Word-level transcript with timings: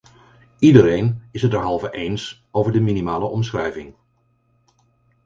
Iedereen 0.59 1.23
is 1.31 1.41
het 1.41 1.51
derhalve 1.51 1.91
eens 1.91 2.47
over 2.51 2.71
de 2.71 2.79
minimale 2.81 3.25
omschrijving. 3.25 3.95